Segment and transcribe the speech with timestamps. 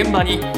[0.00, 0.34] 現場に。
[0.40, 0.50] 今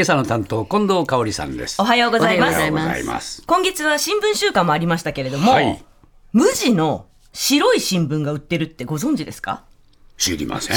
[0.00, 1.82] 朝の担当近藤香織さんです。
[1.82, 2.54] おはようございます。
[2.54, 3.42] おはようございます。
[3.46, 5.84] 今月は新聞週間もありましたけれども、はい。
[6.32, 9.64] 無地の白い新聞が売ってるってご存知ですか？
[10.22, 10.72] 知りませ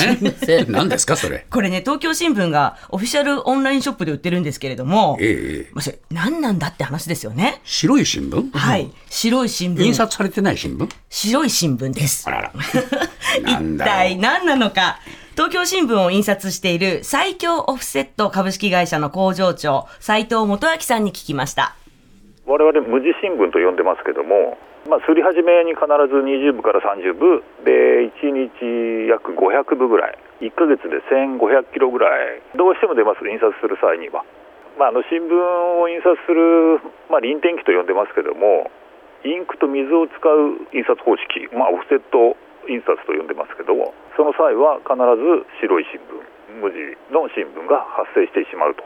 [0.63, 1.45] ん何ですかそれ？
[1.51, 7.61] これね、東京新聞がオフィシャルオンラインショップで売ってるんですけれども、ええええまあ、それ何なんだって話ですよね。
[7.63, 8.49] 白い新聞？
[8.57, 8.91] はい。
[9.09, 9.83] 白い新聞。
[9.83, 10.89] 印刷されてない新聞？
[11.09, 12.31] 白い新聞ですあ。
[12.31, 12.51] らら
[13.45, 14.99] 一体何なのか。
[15.35, 21.75] 東京新聞を印刷している最強オフセット株式会社の工場長、斉藤元明さんに聞きました。
[22.45, 30.17] 我々無地新聞と呼んでますけども、まあ、すり始めに必ず20部から30部で1日約500部ぐらい。
[30.45, 32.05] 1ヶ月で1500キロぐら
[32.37, 32.41] い。
[32.53, 34.21] どうしても出ます印刷する際には、
[34.77, 38.69] まあ、あの新聞を印刷する、まあ、臨転機と呼んでますけども
[39.25, 42.37] インクと水を使う印刷方式、まあ、オフセット
[42.69, 46.13] 印刷と呼んでますけどもその際は必ず白い新聞
[46.61, 46.77] 無地
[47.09, 48.85] の新聞が発生してしまうと。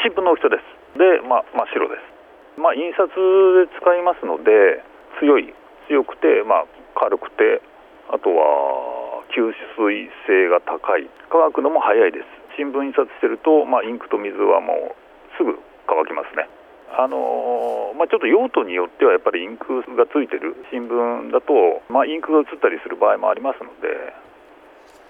[0.00, 0.98] 新聞の大きさです。
[0.98, 2.58] で、まあ、真っ白です。
[2.58, 4.82] まあ、印刷で使いますので
[5.20, 5.54] 強い
[5.86, 6.66] 強くて、まあ、
[6.98, 7.62] 軽くて
[8.08, 9.38] あとは吸
[9.78, 11.06] 水性が高い。
[11.30, 12.26] 乾くのも早いです。
[12.58, 15.54] 新聞印刷してると、まあ、インクと水はもうすぐ
[15.86, 16.50] 乾きますね。
[16.90, 20.58] あのーまあ、ちょっと用途によってはやっぱりインクがついてる。
[20.74, 21.54] 新聞だと、
[21.88, 24.12] まあ、インクが移ったりする場合もありますので、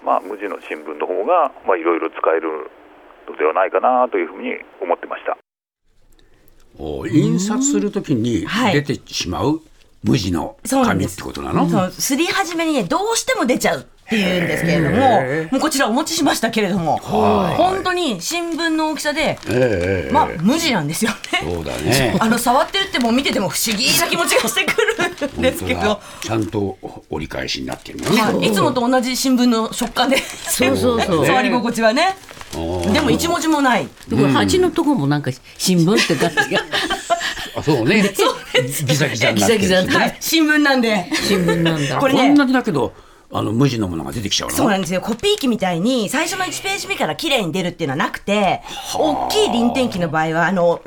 [0.05, 2.69] まあ、無地の新聞の方がまあいろいろ使える
[3.29, 5.37] のではないかなというふうに思ってました。
[6.77, 8.73] お印刷するときにはい。
[8.73, 9.61] 出てしまう
[10.03, 11.69] 無地の紙ってことなの？
[11.69, 15.21] そう、すり始めにね、どうしても出ちゃうっていうんですけれども
[15.51, 21.17] もうこちらお持ちしましたけれども、本当に新聞の大きさで、ええまあ、無地なんですよね。
[21.43, 22.17] そうだね。
[22.19, 26.01] あの触ってるってもう見てても不思議な気持ちがしてくるんですけど。
[26.21, 26.77] ちゃんと
[27.09, 28.21] 折り返しになってるのね。
[28.21, 28.47] はい。
[28.47, 31.25] いつもと同じ新聞の食感で、そうそうそう。
[31.27, 32.17] 触り心地はね。
[32.51, 33.87] でも一文字もない。
[34.07, 36.61] でこれ鉢のとこもなんか新聞って感じが。
[37.55, 38.13] あそうね。
[38.85, 39.99] ギザギザになってるギザギザ。
[39.99, 41.09] はい、新聞なんで。
[41.23, 41.97] 新聞なんだ。
[41.97, 42.19] これね。
[42.19, 42.93] こんなにだけど
[43.33, 44.55] あの無地のものが出てきちゃうの？
[44.55, 45.01] そうなんですよ。
[45.01, 48.61] コピー機みたいに最初の1ページ目から綺麗に出るっていうのはなくて、
[48.95, 50.81] 大きい臨転機の場合は、あの、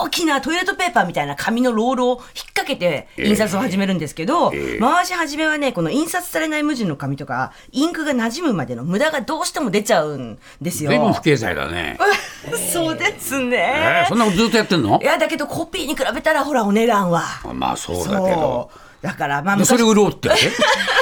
[0.00, 2.18] 大きなトイレットペーパーみたいな紙のロールを引っ
[2.54, 4.78] 掛けて印刷を始めるんですけど、ええ。
[4.78, 11.12] 回し始めはね、この印刷されない無地の紙とか、インクが馴染むまでの無駄がどうしても出ちゃうんですよ。
[11.12, 11.98] 不経済だね。
[12.72, 14.08] そうですえねー。
[14.08, 15.00] そんなことずっとやってんの？
[15.02, 17.22] いや、だけどコピーに比べたら、ほら、お値段は。
[17.52, 18.70] まあそうだけど。
[19.02, 20.28] だから、まあ、でそれ売ろうって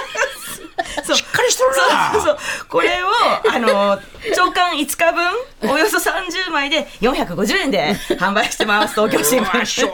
[1.48, 2.66] りしてるなそうそうそう。
[2.68, 3.08] これを、
[3.50, 3.98] あの、
[4.34, 5.24] 長官5日分、
[5.62, 9.64] およそ30枚で450円で販売してます、東京新聞。
[9.64, 9.92] 証拠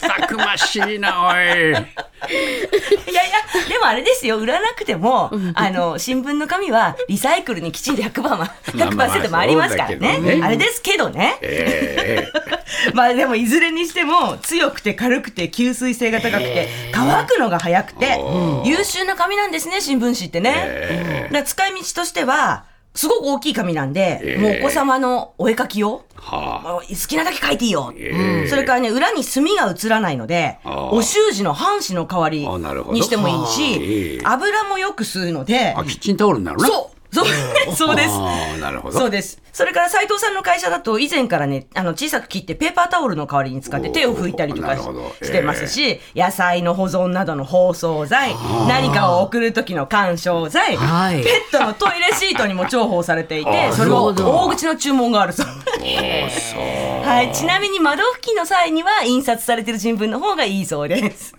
[0.00, 1.36] たくましいなおい。
[1.36, 10.36] いやいや、でもあれですよ、売らなくても、あの、新聞の紙はリサイクルにきちんと100%ままあまあ100%回りますからそうだけどね。
[10.36, 11.36] ねあれですけどね。
[11.42, 12.28] え
[12.94, 18.18] まあでもいずれにしても強くて軽くて吸水性が高くて乾くのが早くて
[18.64, 21.24] 優秀な紙なんですね新聞紙ってね。
[21.24, 24.40] だから使い道としてはすごく大きい紙なんで、ええ。
[24.40, 26.80] もうお子様のお絵描きをーはあ。
[26.80, 28.48] 好きなだけ書いていいよ、ええ。
[28.48, 30.90] それからね裏に墨が映らないのでああ。
[30.92, 33.48] お習字の半紙の代わりにしてもいいはあ。
[33.48, 34.20] えしえ。
[34.22, 36.68] 油もよく吸うのであキッチンタオルになるな。
[36.68, 37.26] そうそう
[37.74, 38.60] そうです。
[38.60, 38.98] なるほど。
[38.98, 39.38] そうです。
[39.52, 48.34] それから斉藤さんの会社だと以前からね、あの小さく切ってペーパータオルの代わりに使って手を拭いたりとかしてますし、野菜の保存などの包装剤、
[48.68, 51.22] 何かを送る時の干渉剤、はい。
[51.22, 55.46] ペットのトイレシートにも重宝されていて、あそれを大口の注文があるそう。
[55.84, 61.34] はい、ちなみに窓拭きの際には印刷されてる新聞の方がいいそうです。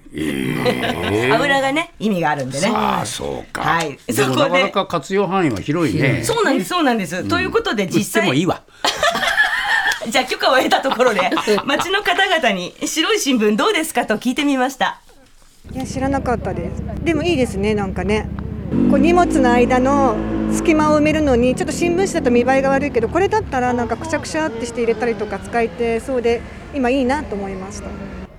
[1.34, 2.68] 油がね、意味があるんでね。
[2.74, 3.62] ああそうか。
[3.62, 3.98] はい。
[4.08, 6.24] でもそこでなかなか活用範囲は広いね。
[6.24, 7.28] そうなんです、そうなんです。
[7.28, 8.62] ということで実際もいいわ。
[10.08, 11.20] じゃあ許可を得たところで
[11.66, 15.00] 町の方々に白い新聞どうですかと聞いてみました。
[15.74, 16.84] いや知らなかったです。
[17.04, 18.30] でもいいですねなんかね
[18.90, 20.16] こう荷物の間の
[20.52, 26.42] 隙間を埋めるのにちょっと新聞紙だと見栄えが悪いけどこれだったらなんかくしゃくしゃってして入れたりとか使えてそうで
[26.74, 27.90] 今いいなと思いました。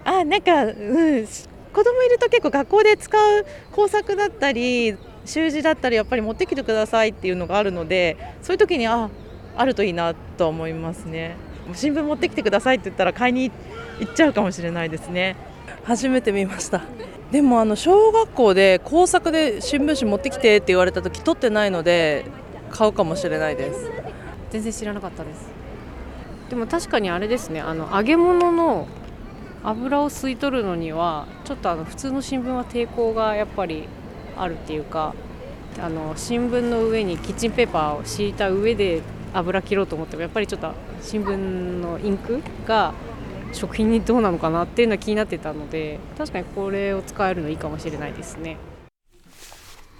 [0.05, 9.11] あなんか、うん、子供いると結構学校で使う工作だったり習字だったりやっぱり持ってきてくださいっていうのがあるのでそういう時にあ
[9.57, 11.37] あるといいなと思いますね。
[11.75, 13.51] 新聞持ってきてくださいって言ったら買いに
[13.99, 15.37] 行っちゃうかもしれないですね。
[15.85, 16.83] 初めて見ました
[17.31, 22.25] でもあの小学校で工作で新聞紙持ってきてって言われた時取ってないので
[22.71, 23.91] 買うかもしれないです。
[24.51, 25.49] 全然知らなかったです。
[26.51, 28.87] でも確かにあれですねあの揚げ物の
[29.65, 33.89] 油を吸い取るのにはちょっとあの普通の新聞は抵抗がやっぱり
[34.37, 35.13] あるっていうか
[35.81, 39.03] あの新聞の上にキッチンペーパーを敷いた上で
[39.35, 40.71] 油切ろうと思ってもやっぱりちょっと
[41.03, 42.95] 新聞のインクが
[43.53, 48.57] 食品にどうなのかなっていうのは気になってたので確かにこれを使えるのいいかもしれないですね。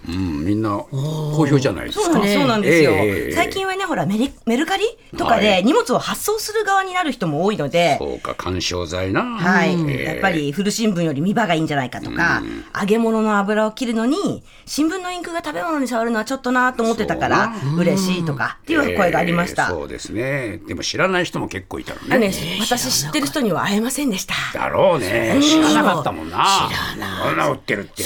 [0.07, 2.05] うん、みんな好評じゃないですか。
[2.05, 4.83] そうなんですそうなんですよ、ええ最近はねほらメリメルカリ
[5.17, 9.23] とかはでい荷物を発送する側になる人も多いので、そうか、干渉剤な。
[9.23, 12.41] はい、ええやっぱり古新聞より見場がいいんじゃないかとか、
[12.79, 19.63] 揚げ物の油を切るのに新聞のインクが食べ物に触るのはちょっとなと思ってたから嬉しいとかっていう声がありました。
[19.63, 20.59] ええそうですね。
[20.67, 22.33] でも知らない人も結構いたのねね。
[22.61, 24.33] 私知ってる人には会えませんでした。
[24.53, 25.39] だろうね。
[25.41, 26.69] 知らなかったもんな。
[26.69, 27.23] 知らない。
[27.23, 28.03] こんな売ってるって。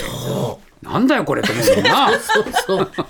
[0.81, 2.09] なんだよこれと思うもんな。
[2.19, 2.91] そうそう。
[2.97, 3.03] あ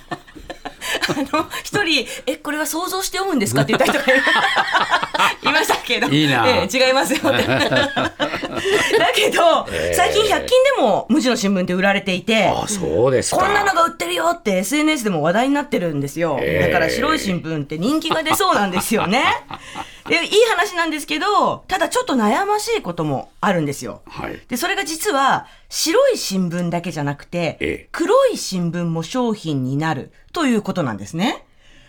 [1.38, 3.62] の、一人、え、これは想像して読むんですか？
[3.62, 4.18] って言った人がい
[5.44, 6.08] いましたけど。
[6.08, 7.46] いいなええ違いますよって。
[8.48, 13.38] だけど、最近100均でも無地の新聞って売られていて、あ、そうですか。
[13.38, 16.38] こんなのが売ってるよって SNS でも話題になってるんですよ。
[16.42, 19.24] ええだから白い新聞って人気が出そうなんですよね。
[20.10, 24.02] で、いい話なんですけど、ただちょっと悩ましいこともあるんですよ。
[24.08, 24.40] はい。
[24.48, 31.46] で、それが実は白い新聞だけじゃなくて、ええ黒い新聞も商品になるということなんですね。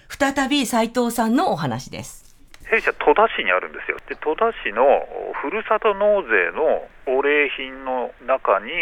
[0.08, 2.31] 再び斉藤さんのお話です。
[2.72, 4.00] 弊社戸田市にあるんですよ。
[4.08, 5.04] で戸田市の
[5.44, 8.72] ふるさと納税のお礼品の中に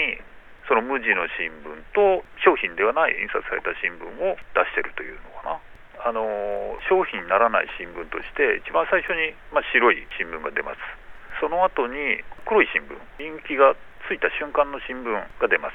[0.71, 6.07] その無地の新聞と商品ではない印刷された新聞を出してるというのかな。
[6.07, 6.23] あの
[6.87, 10.79] 商品にならない新聞として一番最初に、まあ、白い新聞が出ます。
[11.43, 12.95] その後に黒い新聞。
[13.19, 13.75] インキが
[14.07, 15.67] ついた瞬間の新聞が出ま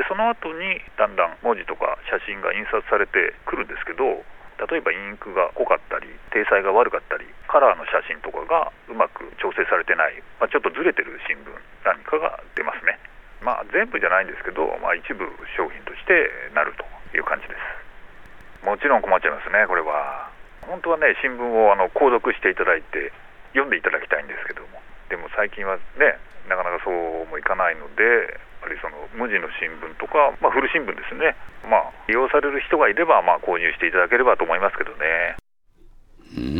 [0.08, 4.24] その後にだんだん文字とか写真が印刷されてくるんですけど
[4.68, 11.48] 例えばインクが濃かったり体裁が悪かったりカラーの写真とかがうまく調整されてない、まあ、ちょっとずれてる新聞
[11.84, 13.00] 何かが出ますね。
[13.40, 15.24] まあ全部じゃないんですけど、まあ、一部
[15.56, 16.84] 商品としてなると
[17.16, 18.64] いう感じです。
[18.66, 20.28] もちろん困っちゃいますねこれは。
[20.68, 23.12] 本当はね新聞をあの購読していただいて
[23.56, 24.84] 読んでいただきたいんですけども。
[25.08, 31.36] でも最近はねなかなかそうもいかないのでぱりその無地の新聞とか、まあ、古新聞ですね、
[31.68, 35.36] まあ、利用される人がいれば、まあ、購入していただければと思いますけどね。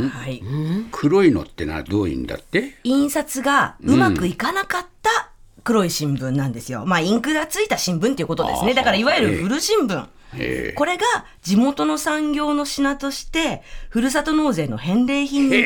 [0.08, 0.42] はい。
[0.90, 2.74] 黒いのってのはどういうんだって？
[2.82, 5.30] 印刷がうまくいかなかった
[5.62, 6.84] 黒い新聞なんですよ。
[6.86, 8.74] まあ、インクがついた新聞っていうことですね。
[8.74, 10.08] だから、いわゆる古新聞。
[10.38, 11.02] えこれが
[11.42, 15.64] 地元の産業の品として、ふるさと納税の返礼品に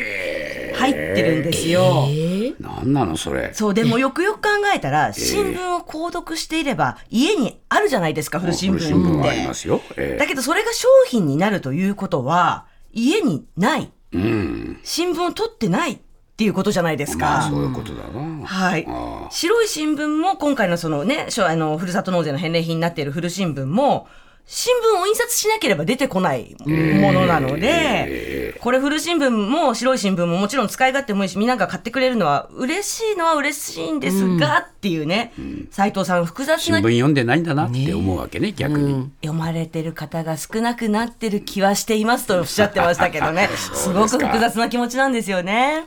[0.75, 2.07] 入ってるんですよ。
[2.11, 3.51] えなんなのそれ。
[3.55, 9.49] そう、でもよくよく考えたら、新聞を購読していれば、家にあるじゃないですか、古新聞古新聞はありって。
[9.49, 9.81] ますよ。
[9.97, 13.91] えだけど、それが商品になるということは、家にない。
[14.13, 14.81] えうん。
[14.85, 15.99] 新聞を取ってないっ
[16.37, 17.25] ていうことじゃないですか。
[17.27, 18.47] まあそういうことだな。
[18.47, 19.29] はいあ。
[19.31, 24.09] 白い新聞も今回のそのね、あの、ふるさと納税の返礼品になっている古新聞も、
[24.47, 35.33] 新聞を印刷しなければ出てこないものなので、これ古新聞も白い新聞ももちろん使い勝手もいいし、みんなが買ってくれるのは嬉しいのは嬉しいんですが、っていうね、
[35.71, 39.11] 斉藤さん複雑な新聞読んでないんだなって思うわけね、逆に。
[39.23, 45.87] 読まれてる方が少なくなってる気はしていますとおっしゃってましたけどね、 すごく複雑な気持ちなんですよね。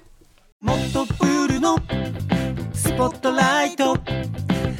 [0.62, 1.78] もっとプールの
[2.74, 3.98] スポットライト